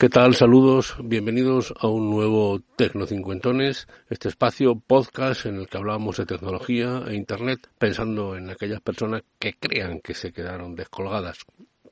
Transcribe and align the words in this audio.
¿Qué 0.00 0.08
tal? 0.08 0.34
Saludos, 0.34 0.96
bienvenidos 1.04 1.74
a 1.78 1.86
un 1.86 2.08
nuevo 2.08 2.62
Tecnocincuentones, 2.76 3.86
este 4.08 4.30
espacio 4.30 4.74
podcast 4.76 5.44
en 5.44 5.56
el 5.56 5.68
que 5.68 5.76
hablamos 5.76 6.16
de 6.16 6.24
tecnología 6.24 7.02
e 7.06 7.14
Internet, 7.14 7.68
pensando 7.78 8.34
en 8.34 8.48
aquellas 8.48 8.80
personas 8.80 9.24
que 9.38 9.52
crean 9.60 10.00
que 10.00 10.14
se 10.14 10.32
quedaron 10.32 10.74
descolgadas. 10.74 11.40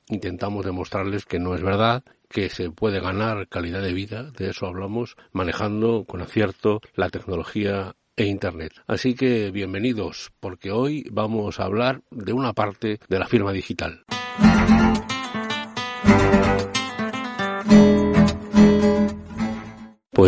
Intentamos 0.09 0.65
demostrarles 0.65 1.27
que 1.27 1.39
no 1.39 1.55
es 1.55 1.61
verdad, 1.61 2.03
que 2.31 2.49
se 2.49 2.71
puede 2.71 2.99
ganar 2.99 3.47
calidad 3.47 3.83
de 3.83 3.93
vida, 3.93 4.31
de 4.31 4.49
eso 4.49 4.65
hablamos, 4.65 5.19
manejando 5.33 6.07
con 6.09 6.23
acierto 6.23 6.81
la 6.95 7.11
tecnología 7.11 7.95
e 8.17 8.25
Internet. 8.25 8.73
Así 8.87 9.13
que 9.17 9.51
bienvenidos, 9.51 10.33
porque 10.41 10.73
hoy 10.73 11.07
vamos 11.13 11.61
a 11.61 11.65
hablar 11.65 12.01
de 12.11 12.33
una 12.33 12.55
parte 12.55 13.01
de 13.07 13.19
la 13.19 13.29
firma 13.29 13.53
digital. 13.53 14.07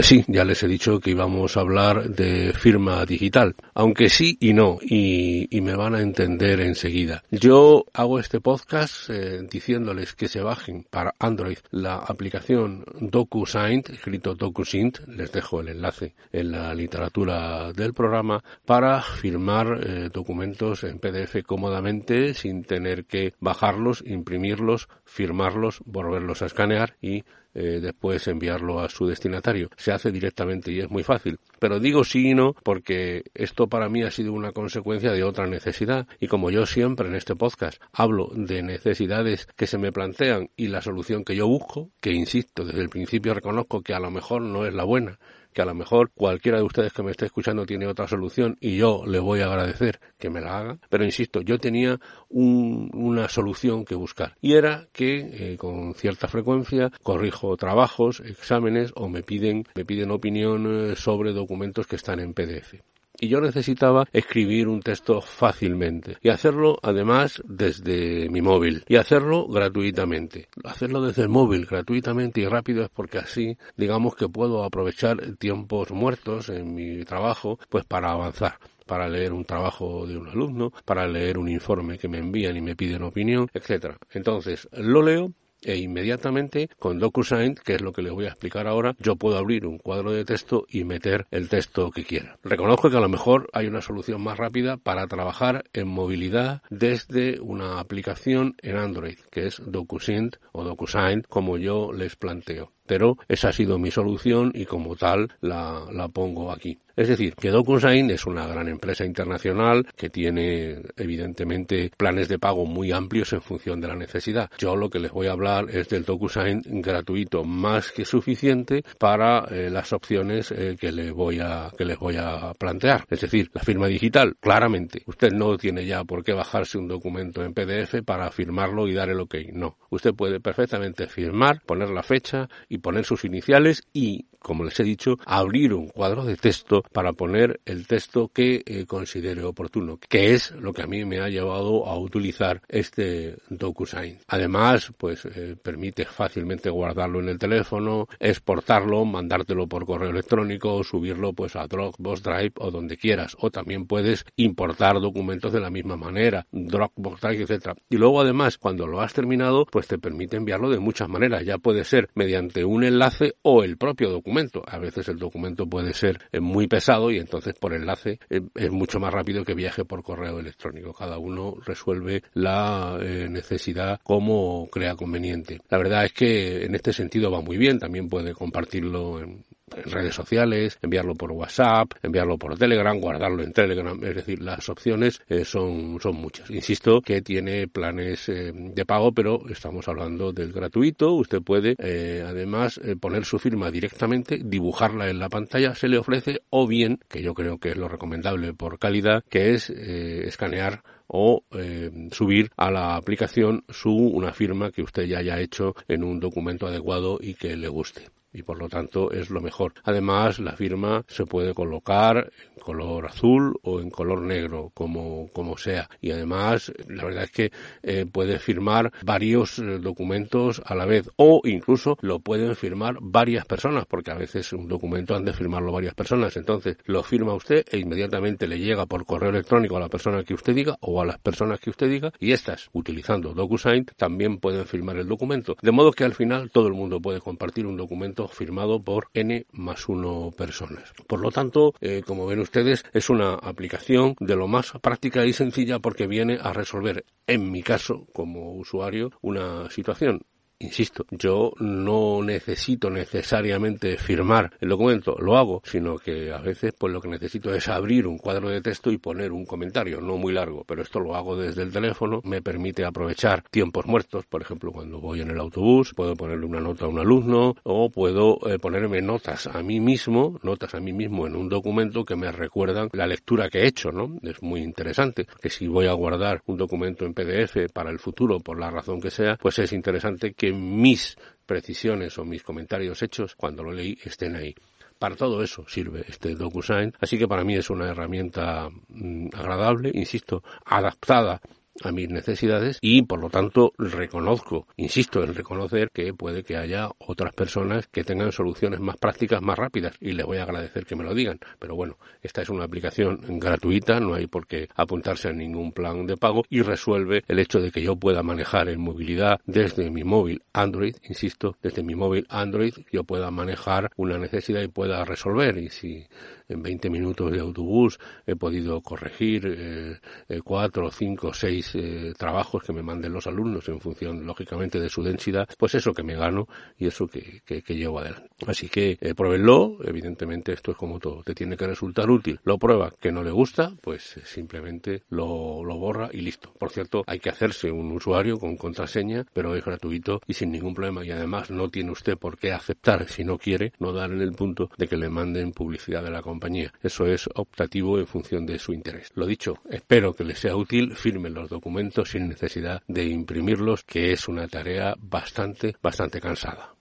Pues 0.00 0.08
sí, 0.08 0.24
ya 0.28 0.46
les 0.46 0.62
he 0.62 0.66
dicho 0.66 0.98
que 0.98 1.10
íbamos 1.10 1.58
a 1.58 1.60
hablar 1.60 2.08
de 2.08 2.54
firma 2.54 3.04
digital, 3.04 3.54
aunque 3.74 4.08
sí 4.08 4.38
y 4.40 4.54
no, 4.54 4.78
y, 4.80 5.46
me 5.60 5.76
van 5.76 5.94
a 5.94 6.00
entender 6.00 6.60
enseguida. 6.60 7.22
Yo 7.30 7.84
hago 7.92 8.18
este 8.18 8.40
podcast 8.40 9.10
eh, 9.10 9.42
diciéndoles 9.42 10.14
que 10.14 10.28
se 10.28 10.40
bajen 10.40 10.86
para 10.88 11.14
Android 11.18 11.58
la 11.70 11.96
aplicación 11.96 12.82
DocuSign, 12.98 13.84
escrito 13.92 14.34
DocuSign, 14.34 14.92
les 15.08 15.30
dejo 15.32 15.60
el 15.60 15.68
enlace 15.68 16.14
en 16.32 16.52
la 16.52 16.72
literatura 16.72 17.70
del 17.74 17.92
programa, 17.92 18.42
para 18.64 19.02
firmar 19.02 19.80
eh, 19.86 20.08
documentos 20.10 20.82
en 20.84 20.98
PDF 20.98 21.44
cómodamente 21.44 22.32
sin 22.32 22.64
tener 22.64 23.04
que 23.04 23.34
bajarlos, 23.38 24.02
imprimirlos, 24.06 24.88
firmarlos, 25.04 25.82
volverlos 25.84 26.40
a 26.40 26.46
escanear 26.46 26.96
y 27.02 27.24
eh, 27.54 27.80
después 27.80 28.26
enviarlo 28.28 28.80
a 28.80 28.88
su 28.88 29.06
destinatario. 29.06 29.70
Se 29.76 29.92
hace 29.92 30.10
directamente 30.10 30.72
y 30.72 30.80
es 30.80 30.90
muy 30.90 31.02
fácil. 31.02 31.38
Pero 31.58 31.80
digo 31.80 32.04
sí 32.04 32.30
y 32.30 32.34
no 32.34 32.54
porque 32.62 33.24
esto 33.34 33.68
para 33.68 33.88
mí 33.88 34.02
ha 34.02 34.10
sido 34.10 34.32
una 34.32 34.52
consecuencia 34.52 35.12
de 35.12 35.24
otra 35.24 35.46
necesidad 35.46 36.06
y 36.18 36.26
como 36.26 36.50
yo 36.50 36.66
siempre 36.66 37.08
en 37.08 37.14
este 37.14 37.36
podcast 37.36 37.82
hablo 37.92 38.30
de 38.34 38.62
necesidades 38.62 39.46
que 39.56 39.66
se 39.66 39.78
me 39.78 39.92
plantean 39.92 40.50
y 40.56 40.68
la 40.68 40.82
solución 40.82 41.24
que 41.24 41.36
yo 41.36 41.46
busco, 41.46 41.90
que 42.00 42.12
insisto, 42.12 42.64
desde 42.64 42.80
el 42.80 42.88
principio 42.88 43.34
reconozco 43.34 43.82
que 43.82 43.94
a 43.94 44.00
lo 44.00 44.10
mejor 44.10 44.42
no 44.42 44.66
es 44.66 44.74
la 44.74 44.84
buena, 44.84 45.18
que 45.52 45.62
a 45.62 45.64
lo 45.64 45.74
mejor 45.74 46.10
cualquiera 46.14 46.58
de 46.58 46.64
ustedes 46.64 46.92
que 46.92 47.02
me 47.02 47.10
esté 47.10 47.26
escuchando 47.26 47.66
tiene 47.66 47.86
otra 47.86 48.06
solución 48.06 48.56
y 48.60 48.76
yo 48.76 49.04
le 49.06 49.18
voy 49.18 49.40
a 49.40 49.46
agradecer 49.46 50.00
que 50.18 50.30
me 50.30 50.40
la 50.40 50.58
haga, 50.58 50.78
pero 50.88 51.04
insisto, 51.04 51.40
yo 51.40 51.58
tenía 51.58 51.98
una 52.28 53.28
solución 53.28 53.84
que 53.84 53.94
buscar. 53.94 54.36
Y 54.40 54.54
era 54.54 54.88
que 54.92 55.52
eh, 55.52 55.56
con 55.56 55.94
cierta 55.94 56.28
frecuencia 56.28 56.90
corrijo 57.02 57.56
trabajos, 57.56 58.20
exámenes 58.20 58.92
o 58.94 59.08
me 59.08 59.22
piden, 59.22 59.64
me 59.74 59.84
piden 59.84 60.10
opinión 60.10 60.94
sobre 60.96 61.32
documentos 61.32 61.86
que 61.86 61.96
están 61.96 62.20
en 62.20 62.34
PDF 62.34 62.74
y 63.20 63.28
yo 63.28 63.40
necesitaba 63.40 64.06
escribir 64.12 64.66
un 64.68 64.80
texto 64.80 65.20
fácilmente 65.20 66.16
y 66.22 66.30
hacerlo 66.30 66.78
además 66.82 67.42
desde 67.46 68.28
mi 68.30 68.40
móvil 68.40 68.84
y 68.88 68.96
hacerlo 68.96 69.46
gratuitamente. 69.46 70.48
Hacerlo 70.64 71.02
desde 71.02 71.22
el 71.22 71.28
móvil 71.28 71.66
gratuitamente 71.66 72.40
y 72.40 72.46
rápido 72.46 72.82
es 72.82 72.88
porque 72.88 73.18
así 73.18 73.58
digamos 73.76 74.16
que 74.16 74.28
puedo 74.28 74.64
aprovechar 74.64 75.36
tiempos 75.36 75.90
muertos 75.90 76.48
en 76.48 76.74
mi 76.74 77.04
trabajo 77.04 77.58
pues 77.68 77.84
para 77.84 78.12
avanzar 78.12 78.58
para 78.86 79.08
leer 79.08 79.32
un 79.32 79.44
trabajo 79.44 80.04
de 80.04 80.18
un 80.18 80.26
alumno, 80.26 80.72
para 80.84 81.06
leer 81.06 81.38
un 81.38 81.48
informe 81.48 81.96
que 81.96 82.08
me 82.08 82.18
envían 82.18 82.56
y 82.56 82.60
me 82.60 82.74
piden 82.74 83.04
opinión, 83.04 83.46
etcétera. 83.54 83.96
Entonces, 84.10 84.68
lo 84.72 85.00
leo 85.00 85.32
e 85.62 85.76
inmediatamente 85.76 86.68
con 86.78 86.98
DocuSign, 86.98 87.54
que 87.54 87.74
es 87.74 87.80
lo 87.80 87.92
que 87.92 88.02
les 88.02 88.12
voy 88.12 88.26
a 88.26 88.30
explicar 88.30 88.66
ahora, 88.66 88.94
yo 88.98 89.16
puedo 89.16 89.36
abrir 89.36 89.66
un 89.66 89.78
cuadro 89.78 90.12
de 90.12 90.24
texto 90.24 90.66
y 90.68 90.84
meter 90.84 91.26
el 91.30 91.48
texto 91.48 91.90
que 91.90 92.04
quiera. 92.04 92.38
Reconozco 92.42 92.90
que 92.90 92.96
a 92.96 93.00
lo 93.00 93.08
mejor 93.08 93.48
hay 93.52 93.66
una 93.66 93.82
solución 93.82 94.22
más 94.22 94.38
rápida 94.38 94.76
para 94.76 95.06
trabajar 95.06 95.64
en 95.72 95.88
movilidad 95.88 96.62
desde 96.70 97.40
una 97.40 97.80
aplicación 97.80 98.56
en 98.62 98.76
Android, 98.76 99.18
que 99.30 99.46
es 99.46 99.62
DocuSign 99.64 100.32
o 100.52 100.64
DocuSign, 100.64 101.22
como 101.28 101.58
yo 101.58 101.92
les 101.92 102.16
planteo 102.16 102.72
pero 102.90 103.16
esa 103.28 103.50
ha 103.50 103.52
sido 103.52 103.78
mi 103.78 103.92
solución 103.92 104.50
y 104.52 104.64
como 104.64 104.96
tal 104.96 105.28
la, 105.42 105.86
la 105.92 106.08
pongo 106.08 106.50
aquí. 106.50 106.76
Es 107.00 107.08
decir, 107.08 107.34
que 107.34 107.50
DocuSign 107.50 108.10
es 108.10 108.26
una 108.26 108.46
gran 108.46 108.68
empresa 108.68 109.06
internacional 109.06 109.86
que 109.96 110.10
tiene 110.10 110.82
evidentemente 110.98 111.90
planes 111.96 112.28
de 112.28 112.38
pago 112.38 112.66
muy 112.66 112.92
amplios 112.92 113.32
en 113.32 113.40
función 113.40 113.80
de 113.80 113.88
la 113.88 113.96
necesidad. 113.96 114.50
Yo 114.58 114.76
lo 114.76 114.90
que 114.90 114.98
les 114.98 115.10
voy 115.10 115.28
a 115.28 115.32
hablar 115.32 115.70
es 115.70 115.88
del 115.88 116.04
DocuSign 116.04 116.62
gratuito 116.82 117.42
más 117.42 117.90
que 117.90 118.04
suficiente 118.04 118.84
para 118.98 119.46
eh, 119.50 119.70
las 119.70 119.94
opciones 119.94 120.50
eh, 120.50 120.76
que 120.78 120.92
les 120.92 121.10
voy 121.10 121.38
a 121.40 121.70
que 121.76 121.86
les 121.86 121.98
voy 121.98 122.16
a 122.18 122.52
plantear. 122.58 123.06
Es 123.08 123.22
decir, 123.22 123.50
la 123.54 123.62
firma 123.62 123.86
digital, 123.86 124.36
claramente, 124.38 125.02
usted 125.06 125.32
no 125.32 125.56
tiene 125.56 125.86
ya 125.86 126.04
por 126.04 126.22
qué 126.22 126.34
bajarse 126.34 126.76
un 126.76 126.88
documento 126.88 127.42
en 127.42 127.54
PDF 127.54 128.02
para 128.04 128.30
firmarlo 128.30 128.86
y 128.86 128.92
dar 128.92 129.08
el 129.08 129.20
OK. 129.20 129.36
No, 129.54 129.78
usted 129.88 130.12
puede 130.12 130.38
perfectamente 130.40 131.06
firmar, 131.06 131.62
poner 131.64 131.88
la 131.88 132.02
fecha 132.02 132.46
y 132.68 132.76
poner 132.80 133.04
sus 133.04 133.24
iniciales 133.24 133.86
y, 133.92 134.26
como 134.40 134.64
les 134.64 134.78
he 134.80 134.84
dicho, 134.84 135.16
abrir 135.26 135.74
un 135.74 135.88
cuadro 135.88 136.24
de 136.24 136.36
texto 136.36 136.82
para 136.92 137.12
poner 137.12 137.60
el 137.64 137.86
texto 137.86 138.28
que 138.28 138.62
eh, 138.66 138.86
considere 138.86 139.42
oportuno, 139.44 139.98
que 140.08 140.32
es 140.34 140.50
lo 140.52 140.72
que 140.72 140.82
a 140.82 140.86
mí 140.86 141.04
me 141.04 141.20
ha 141.20 141.28
llevado 141.28 141.86
a 141.86 141.98
utilizar 141.98 142.62
este 142.68 143.36
DocuSign. 143.48 144.18
Además, 144.28 144.92
pues 144.96 145.24
eh, 145.24 145.56
permite 145.62 146.04
fácilmente 146.04 146.70
guardarlo 146.70 147.20
en 147.20 147.28
el 147.28 147.38
teléfono, 147.38 148.08
exportarlo, 148.18 149.04
mandártelo 149.04 149.66
por 149.66 149.86
correo 149.86 150.10
electrónico, 150.10 150.82
subirlo 150.82 151.32
pues 151.32 151.56
a 151.56 151.66
Dropbox 151.66 152.22
Drive 152.22 152.52
o 152.56 152.70
donde 152.70 152.96
quieras, 152.96 153.36
o 153.38 153.50
también 153.50 153.86
puedes 153.86 154.24
importar 154.36 155.00
documentos 155.00 155.52
de 155.52 155.60
la 155.60 155.70
misma 155.70 155.96
manera, 155.96 156.46
Dropbox 156.50 157.20
Drive, 157.20 157.42
etcétera. 157.42 157.76
Y 157.88 157.96
luego 157.96 158.20
además, 158.20 158.58
cuando 158.58 158.86
lo 158.86 159.00
has 159.00 159.12
terminado, 159.12 159.66
pues 159.66 159.86
te 159.86 159.98
permite 159.98 160.36
enviarlo 160.36 160.70
de 160.70 160.78
muchas 160.78 161.08
maneras. 161.08 161.44
Ya 161.44 161.58
puede 161.58 161.84
ser 161.84 162.08
mediante 162.14 162.64
un 162.64 162.84
enlace 162.84 163.34
o 163.42 163.62
el 163.62 163.76
propio 163.76 164.10
documento. 164.10 164.29
A 164.66 164.78
veces 164.78 165.08
el 165.08 165.18
documento 165.18 165.66
puede 165.66 165.92
ser 165.92 166.20
eh, 166.32 166.40
muy 166.40 166.66
pesado 166.68 167.10
y 167.10 167.18
entonces 167.18 167.54
por 167.54 167.74
enlace 167.74 168.20
eh, 168.30 168.40
es 168.54 168.70
mucho 168.70 169.00
más 169.00 169.12
rápido 169.12 169.44
que 169.44 169.54
viaje 169.54 169.84
por 169.84 170.02
correo 170.02 170.38
electrónico. 170.38 170.92
Cada 170.92 171.18
uno 171.18 171.56
resuelve 171.64 172.22
la 172.34 172.98
eh, 173.00 173.28
necesidad 173.28 174.00
como 174.02 174.68
crea 174.70 174.94
conveniente. 174.94 175.60
La 175.68 175.78
verdad 175.78 176.04
es 176.04 176.12
que 176.12 176.64
en 176.64 176.74
este 176.74 176.92
sentido 176.92 177.30
va 177.30 177.40
muy 177.40 177.56
bien. 177.56 177.78
También 177.78 178.08
puede 178.08 178.32
compartirlo 178.32 179.20
en 179.20 179.44
en 179.76 179.90
redes 179.90 180.14
sociales, 180.14 180.78
enviarlo 180.82 181.14
por 181.14 181.32
WhatsApp, 181.32 181.92
enviarlo 182.02 182.38
por 182.38 182.58
Telegram, 182.58 182.98
guardarlo 182.98 183.42
en 183.42 183.52
Telegram, 183.52 183.98
es 184.02 184.14
decir, 184.14 184.42
las 184.42 184.68
opciones 184.68 185.20
eh, 185.28 185.44
son, 185.44 185.98
son 186.00 186.16
muchas. 186.16 186.50
Insisto 186.50 187.00
que 187.00 187.22
tiene 187.22 187.68
planes 187.68 188.28
eh, 188.28 188.52
de 188.54 188.84
pago, 188.84 189.12
pero 189.12 189.48
estamos 189.48 189.88
hablando 189.88 190.32
del 190.32 190.52
gratuito. 190.52 191.12
Usted 191.12 191.42
puede 191.42 191.74
eh, 191.78 192.24
además 192.26 192.80
poner 193.00 193.24
su 193.24 193.38
firma 193.38 193.70
directamente, 193.70 194.40
dibujarla 194.44 195.08
en 195.08 195.18
la 195.18 195.28
pantalla, 195.28 195.74
se 195.74 195.88
le 195.88 195.98
ofrece, 195.98 196.42
o 196.50 196.66
bien, 196.66 197.00
que 197.08 197.22
yo 197.22 197.34
creo 197.34 197.58
que 197.58 197.70
es 197.70 197.76
lo 197.76 197.88
recomendable 197.88 198.54
por 198.54 198.78
calidad, 198.78 199.24
que 199.28 199.54
es 199.54 199.70
escanear 199.70 200.82
o 201.12 201.44
eh, 201.52 201.90
subir 202.12 202.50
a 202.56 202.70
la 202.70 202.94
aplicación 202.94 203.64
su 203.68 203.90
una 203.90 204.32
firma 204.32 204.70
que 204.70 204.82
usted 204.82 205.04
ya 205.04 205.18
haya 205.18 205.40
hecho 205.40 205.74
en 205.88 206.04
un 206.04 206.20
documento 206.20 206.66
adecuado 206.66 207.18
y 207.20 207.34
que 207.34 207.56
le 207.56 207.68
guste 207.68 208.08
y 208.32 208.42
por 208.42 208.58
lo 208.58 208.68
tanto 208.68 209.10
es 209.10 209.30
lo 209.30 209.40
mejor. 209.40 209.74
Además, 209.84 210.38
la 210.38 210.52
firma 210.52 211.04
se 211.08 211.26
puede 211.26 211.54
colocar 211.54 212.30
en 212.56 212.62
color 212.62 213.06
azul 213.06 213.58
o 213.62 213.80
en 213.80 213.90
color 213.90 214.22
negro, 214.22 214.70
como, 214.74 215.28
como 215.32 215.56
sea. 215.56 215.88
Y 216.00 216.10
además, 216.10 216.72
la 216.88 217.04
verdad 217.04 217.24
es 217.24 217.30
que 217.30 217.52
eh, 217.82 218.06
puede 218.10 218.38
firmar 218.38 218.92
varios 219.02 219.58
eh, 219.58 219.78
documentos 219.78 220.62
a 220.64 220.74
la 220.74 220.86
vez 220.86 221.08
o 221.16 221.40
incluso 221.44 221.96
lo 222.00 222.20
pueden 222.20 222.54
firmar 222.56 222.96
varias 223.00 223.44
personas, 223.44 223.86
porque 223.86 224.10
a 224.10 224.16
veces 224.16 224.52
un 224.52 224.68
documento 224.68 225.14
han 225.14 225.24
de 225.24 225.32
firmarlo 225.32 225.72
varias 225.72 225.94
personas. 225.94 226.36
Entonces, 226.36 226.76
lo 226.84 227.02
firma 227.02 227.34
usted 227.34 227.64
e 227.70 227.78
inmediatamente 227.78 228.46
le 228.46 228.58
llega 228.58 228.86
por 228.86 229.04
correo 229.04 229.30
electrónico 229.30 229.76
a 229.76 229.80
la 229.80 229.88
persona 229.88 230.22
que 230.22 230.34
usted 230.34 230.54
diga 230.54 230.76
o 230.80 231.00
a 231.00 231.06
las 231.06 231.18
personas 231.18 231.60
que 231.60 231.70
usted 231.70 231.88
diga 231.88 232.12
y 232.18 232.32
estas, 232.32 232.68
utilizando 232.72 233.34
DocuSign, 233.34 233.86
también 233.96 234.38
pueden 234.38 234.66
firmar 234.66 234.96
el 234.96 235.08
documento. 235.08 235.56
De 235.62 235.70
modo 235.72 235.92
que 235.92 236.04
al 236.04 236.14
final 236.14 236.50
todo 236.50 236.68
el 236.68 236.74
mundo 236.74 237.00
puede 237.00 237.20
compartir 237.20 237.66
un 237.66 237.76
documento 237.76 238.19
firmado 238.28 238.82
por 238.82 239.08
n 239.14 239.46
más 239.52 239.88
uno 239.88 240.30
personas. 240.36 240.92
Por 241.06 241.20
lo 241.20 241.30
tanto, 241.30 241.74
eh, 241.80 242.02
como 242.06 242.26
ven 242.26 242.40
ustedes, 242.40 242.84
es 242.92 243.10
una 243.10 243.34
aplicación 243.34 244.16
de 244.20 244.36
lo 244.36 244.48
más 244.48 244.72
práctica 244.82 245.24
y 245.24 245.32
sencilla 245.32 245.78
porque 245.78 246.06
viene 246.06 246.38
a 246.40 246.52
resolver, 246.52 247.04
en 247.26 247.50
mi 247.50 247.62
caso, 247.62 248.06
como 248.12 248.54
usuario, 248.54 249.10
una 249.22 249.70
situación 249.70 250.22
Insisto, 250.62 251.06
yo 251.10 251.54
no 251.58 252.22
necesito 252.22 252.90
necesariamente 252.90 253.96
firmar 253.96 254.52
el 254.60 254.68
documento, 254.68 255.16
lo 255.18 255.38
hago, 255.38 255.62
sino 255.64 255.96
que 255.96 256.30
a 256.30 256.36
veces 256.36 256.74
pues 256.76 256.92
lo 256.92 257.00
que 257.00 257.08
necesito 257.08 257.54
es 257.54 257.66
abrir 257.68 258.06
un 258.06 258.18
cuadro 258.18 258.50
de 258.50 258.60
texto 258.60 258.90
y 258.90 258.98
poner 258.98 259.32
un 259.32 259.46
comentario, 259.46 260.02
no 260.02 260.18
muy 260.18 260.34
largo, 260.34 260.64
pero 260.64 260.82
esto 260.82 261.00
lo 261.00 261.16
hago 261.16 261.34
desde 261.34 261.62
el 261.62 261.72
teléfono, 261.72 262.20
me 262.24 262.42
permite 262.42 262.84
aprovechar 262.84 263.42
tiempos 263.50 263.86
muertos, 263.86 264.26
por 264.26 264.42
ejemplo, 264.42 264.70
cuando 264.70 265.00
voy 265.00 265.22
en 265.22 265.30
el 265.30 265.40
autobús, 265.40 265.94
puedo 265.94 266.14
ponerle 266.14 266.44
una 266.44 266.60
nota 266.60 266.84
a 266.84 266.88
un 266.88 266.98
alumno 266.98 267.56
o 267.62 267.88
puedo 267.88 268.38
eh, 268.46 268.58
ponerme 268.58 269.00
notas 269.00 269.46
a 269.46 269.62
mí 269.62 269.80
mismo, 269.80 270.38
notas 270.42 270.74
a 270.74 270.80
mí 270.80 270.92
mismo 270.92 271.26
en 271.26 271.36
un 271.36 271.48
documento 271.48 272.04
que 272.04 272.16
me 272.16 272.30
recuerdan 272.30 272.90
la 272.92 273.06
lectura 273.06 273.48
que 273.48 273.60
he 273.60 273.66
hecho, 273.66 273.92
¿no? 273.92 274.18
Es 274.20 274.42
muy 274.42 274.60
interesante, 274.60 275.26
que 275.40 275.48
si 275.48 275.68
voy 275.68 275.86
a 275.86 275.94
guardar 275.94 276.42
un 276.44 276.58
documento 276.58 277.06
en 277.06 277.14
PDF 277.14 277.72
para 277.72 277.88
el 277.88 277.98
futuro, 277.98 278.40
por 278.40 278.60
la 278.60 278.70
razón 278.70 279.00
que 279.00 279.10
sea, 279.10 279.38
pues 279.40 279.58
es 279.58 279.72
interesante 279.72 280.34
que 280.34 280.49
mis 280.52 281.16
precisiones 281.46 282.16
o 282.18 282.24
mis 282.24 282.42
comentarios 282.42 283.02
hechos 283.02 283.34
cuando 283.34 283.62
lo 283.62 283.72
leí 283.72 283.98
estén 284.04 284.36
ahí. 284.36 284.54
Para 284.98 285.16
todo 285.16 285.42
eso 285.42 285.64
sirve 285.66 286.04
este 286.06 286.34
DocuSign, 286.34 286.92
así 287.00 287.18
que 287.18 287.26
para 287.26 287.42
mí 287.42 287.56
es 287.56 287.70
una 287.70 287.88
herramienta 287.88 288.68
mm, 288.88 289.28
agradable, 289.34 289.90
insisto, 289.94 290.44
adaptada 290.64 291.40
a 291.82 291.92
mis 291.92 292.08
necesidades 292.08 292.78
y 292.80 293.02
por 293.02 293.20
lo 293.20 293.30
tanto 293.30 293.72
reconozco, 293.78 294.66
insisto 294.76 295.22
en 295.22 295.34
reconocer 295.34 295.90
que 295.92 296.12
puede 296.14 296.42
que 296.42 296.56
haya 296.56 296.90
otras 296.98 297.32
personas 297.34 297.86
que 297.88 298.04
tengan 298.04 298.32
soluciones 298.32 298.80
más 298.80 298.96
prácticas, 298.96 299.42
más 299.42 299.58
rápidas 299.58 299.96
y 300.00 300.12
les 300.12 300.26
voy 300.26 300.38
a 300.38 300.42
agradecer 300.42 300.84
que 300.84 300.96
me 300.96 301.04
lo 301.04 301.14
digan. 301.14 301.38
Pero 301.58 301.76
bueno, 301.76 301.98
esta 302.22 302.42
es 302.42 302.48
una 302.48 302.64
aplicación 302.64 303.20
gratuita, 303.38 304.00
no 304.00 304.14
hay 304.14 304.26
por 304.26 304.46
qué 304.46 304.68
apuntarse 304.74 305.28
a 305.28 305.32
ningún 305.32 305.72
plan 305.72 306.06
de 306.06 306.16
pago 306.16 306.44
y 306.48 306.62
resuelve 306.62 307.22
el 307.28 307.38
hecho 307.38 307.60
de 307.60 307.70
que 307.70 307.82
yo 307.82 307.96
pueda 307.96 308.22
manejar 308.22 308.68
en 308.68 308.80
movilidad 308.80 309.40
desde 309.46 309.90
mi 309.90 310.04
móvil 310.04 310.42
Android, 310.52 310.96
insisto, 311.08 311.56
desde 311.62 311.82
mi 311.82 311.94
móvil 311.94 312.26
Android 312.28 312.74
yo 312.92 313.04
pueda 313.04 313.30
manejar 313.30 313.90
una 313.96 314.18
necesidad 314.18 314.62
y 314.62 314.68
pueda 314.68 315.04
resolver 315.04 315.58
y 315.58 315.68
si 315.68 316.06
en 316.48 316.62
20 316.62 316.90
minutos 316.90 317.30
de 317.30 317.40
autobús 317.40 317.98
he 318.26 318.36
podido 318.36 318.80
corregir 318.80 319.46
eh, 319.46 320.00
eh, 320.28 320.40
cuatro, 320.42 320.90
cinco, 320.90 321.32
seis 321.62 321.74
eh, 321.74 322.12
trabajos 322.16 322.62
que 322.62 322.72
me 322.72 322.82
manden 322.82 323.12
los 323.12 323.26
alumnos 323.26 323.68
en 323.68 323.80
función, 323.80 324.26
lógicamente, 324.26 324.80
de 324.80 324.88
su 324.88 325.02
densidad, 325.02 325.48
pues 325.58 325.74
eso 325.74 325.92
que 325.92 326.02
me 326.02 326.14
gano 326.14 326.48
y 326.78 326.86
eso 326.86 327.06
que, 327.06 327.42
que, 327.44 327.62
llevo 327.74 328.00
adelante. 328.00 328.28
Así 328.46 328.68
que 328.68 328.98
eh, 329.00 329.14
pruébenlo, 329.14 329.78
evidentemente 329.84 330.52
esto 330.52 330.72
es 330.72 330.76
como 330.76 330.98
todo, 330.98 331.22
te 331.22 331.34
tiene 331.34 331.56
que 331.56 331.66
resultar 331.66 332.10
útil. 332.10 332.40
Lo 332.44 332.58
prueba 332.58 332.92
que 333.00 333.12
no 333.12 333.22
le 333.22 333.30
gusta, 333.30 333.72
pues 333.80 334.20
simplemente 334.24 335.02
lo, 335.08 335.64
lo 335.64 335.76
borra 335.76 336.10
y 336.12 336.20
listo. 336.20 336.52
Por 336.58 336.70
cierto, 336.70 337.04
hay 337.06 337.20
que 337.20 337.30
hacerse 337.30 337.70
un 337.70 337.92
usuario 337.92 338.38
con 338.38 338.56
contraseña, 338.56 339.26
pero 339.32 339.54
es 339.54 339.64
gratuito 339.64 340.20
y 340.26 340.34
sin 340.34 340.50
ningún 340.50 340.74
problema. 340.74 341.04
Y 341.04 341.10
además 341.10 341.50
no 341.50 341.68
tiene 341.68 341.92
usted 341.92 342.18
por 342.18 342.38
qué 342.38 342.52
aceptar, 342.52 343.08
si 343.08 343.24
no 343.24 343.38
quiere, 343.38 343.72
no 343.78 343.92
dar 343.92 344.10
en 344.12 344.20
el 344.20 344.32
punto 344.32 344.70
de 344.76 344.88
que 344.88 344.96
le 344.96 345.08
manden 345.08 345.52
publicidad 345.52 346.02
de 346.02 346.10
la 346.10 346.22
compañía 346.22 346.40
eso 346.82 347.06
es 347.06 347.28
optativo 347.34 347.98
en 347.98 348.06
función 348.06 348.46
de 348.46 348.58
su 348.58 348.72
interés. 348.72 349.10
Lo 349.14 349.26
dicho, 349.26 349.58
espero 349.68 350.14
que 350.14 350.24
les 350.24 350.38
sea 350.38 350.56
útil, 350.56 350.94
firmen 350.94 351.34
los 351.34 351.49
documentos 351.50 352.10
sin 352.10 352.28
necesidad 352.28 352.82
de 352.88 353.04
imprimirlos, 353.04 353.84
que 353.84 354.12
es 354.12 354.28
una 354.28 354.48
tarea 354.48 354.94
bastante, 354.98 355.76
bastante 355.82 356.20
cansada. 356.20 356.74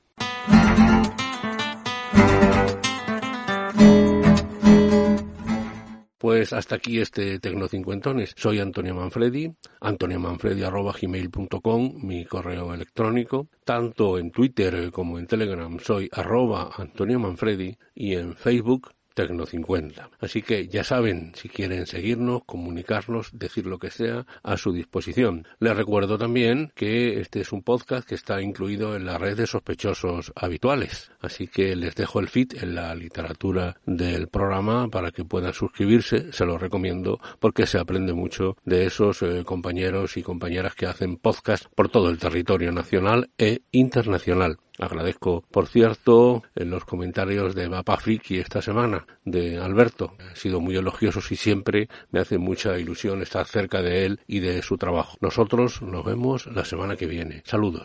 Pues 6.19 6.51
hasta 6.51 6.75
aquí 6.75 6.99
este 6.99 7.39
Tecnocincuentones. 7.39 8.33
Soy 8.35 8.59
Antonio 8.59 8.93
Manfredi, 8.93 9.55
antoniomanfredi.gmail.com, 9.79 11.93
mi 12.03 12.25
correo 12.25 12.73
electrónico. 12.73 13.47
Tanto 13.63 14.17
en 14.17 14.29
Twitter 14.29 14.91
como 14.91 15.17
en 15.17 15.27
Telegram 15.27 15.79
soy 15.79 16.09
arroba 16.11 16.71
Antonio 16.77 17.19
Manfredi 17.19 17.77
y 17.95 18.15
en 18.15 18.35
Facebook 18.35 18.91
Tecno 19.19 19.45
50. 19.45 20.11
Así 20.21 20.41
que 20.41 20.69
ya 20.69 20.85
saben, 20.85 21.33
si 21.35 21.49
quieren 21.49 21.85
seguirnos, 21.87 22.43
comunicarnos, 22.45 23.31
decir 23.33 23.65
lo 23.65 23.77
que 23.77 23.91
sea, 23.91 24.25
a 24.43 24.55
su 24.55 24.71
disposición. 24.71 25.45
Les 25.59 25.75
recuerdo 25.75 26.17
también 26.17 26.71
que 26.73 27.19
este 27.19 27.41
es 27.41 27.51
un 27.51 27.61
podcast 27.61 28.07
que 28.07 28.15
está 28.15 28.41
incluido 28.41 28.95
en 28.95 29.05
la 29.05 29.17
red 29.17 29.35
de 29.35 29.45
sospechosos 29.45 30.31
habituales. 30.37 31.11
Así 31.19 31.49
que 31.49 31.75
les 31.75 31.95
dejo 31.95 32.21
el 32.21 32.29
feed 32.29 32.63
en 32.63 32.75
la 32.75 32.95
literatura 32.95 33.75
del 33.85 34.29
programa 34.29 34.87
para 34.87 35.11
que 35.11 35.25
puedan 35.25 35.53
suscribirse. 35.53 36.31
Se 36.31 36.45
lo 36.45 36.57
recomiendo 36.57 37.19
porque 37.41 37.67
se 37.67 37.77
aprende 37.77 38.13
mucho 38.13 38.55
de 38.63 38.85
esos 38.85 39.21
eh, 39.21 39.43
compañeros 39.45 40.15
y 40.15 40.23
compañeras 40.23 40.75
que 40.75 40.85
hacen 40.85 41.17
podcast 41.17 41.65
por 41.75 41.89
todo 41.89 42.09
el 42.09 42.19
territorio 42.19 42.71
nacional 42.71 43.31
e 43.37 43.63
internacional. 43.71 44.59
Agradezco, 44.79 45.43
por 45.51 45.67
cierto, 45.67 46.43
en 46.55 46.69
los 46.69 46.85
comentarios 46.85 47.53
de 47.53 47.69
Mapa 47.69 47.97
Friki 47.97 48.39
esta 48.39 48.61
semana, 48.61 49.05
de 49.25 49.57
Alberto. 49.57 50.15
Han 50.19 50.35
sido 50.35 50.61
muy 50.61 50.75
elogiosos 50.75 51.31
y 51.31 51.35
siempre 51.35 51.89
me 52.11 52.19
hace 52.19 52.37
mucha 52.37 52.79
ilusión 52.79 53.21
estar 53.21 53.45
cerca 53.45 53.81
de 53.81 54.05
él 54.05 54.19
y 54.27 54.39
de 54.39 54.61
su 54.61 54.77
trabajo. 54.77 55.17
Nosotros 55.19 55.81
nos 55.81 56.05
vemos 56.05 56.47
la 56.47 56.65
semana 56.65 56.95
que 56.95 57.07
viene. 57.07 57.43
Saludos. 57.45 57.77